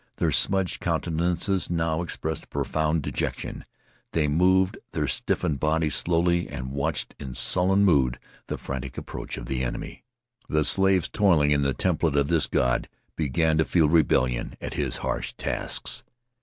[0.15, 3.65] Their smudged countenances now expressed a profound dejection.
[4.13, 8.17] They moved their stiffened bodies slowly, and watched in sullen mood
[8.47, 10.03] the frantic approach of the enemy.
[10.49, 14.97] The slaves toiling in the temple of this god began to feel rebellion at his
[15.05, 16.03] harsh tasks.